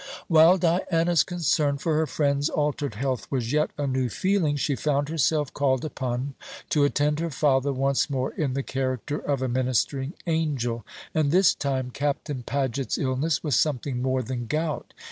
While 0.27 0.57
Diana's 0.57 1.23
concern 1.23 1.77
for 1.77 1.93
her 1.93 2.07
friend's 2.07 2.49
altered 2.49 2.95
health 2.95 3.27
was 3.29 3.51
yet 3.51 3.69
a 3.77 3.85
new 3.85 4.09
feeling, 4.09 4.55
she 4.55 4.75
found 4.75 5.09
herself 5.09 5.53
called 5.53 5.85
upon 5.85 6.33
to 6.71 6.83
attend 6.83 7.19
her 7.19 7.29
father 7.29 7.71
once 7.71 8.09
more 8.09 8.33
in 8.33 8.53
the 8.55 8.63
character 8.63 9.19
of 9.19 9.43
a 9.43 9.47
ministering 9.47 10.13
angel. 10.25 10.83
And 11.13 11.29
this 11.29 11.53
time 11.53 11.91
Captain 11.91 12.41
Paget's 12.41 12.97
illness 12.97 13.43
was 13.43 13.55
something 13.55 14.01
more 14.01 14.23
than 14.23 14.47
gout. 14.47 14.91